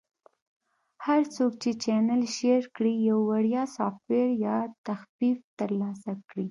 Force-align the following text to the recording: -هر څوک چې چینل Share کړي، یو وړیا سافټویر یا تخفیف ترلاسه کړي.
-هر 1.05 1.21
څوک 1.35 1.51
چې 1.61 1.69
چینل 1.83 2.21
Share 2.35 2.65
کړي، 2.75 2.93
یو 3.09 3.17
وړیا 3.31 3.63
سافټویر 3.75 4.29
یا 4.45 4.57
تخفیف 4.87 5.39
ترلاسه 5.59 6.11
کړي. 6.29 6.39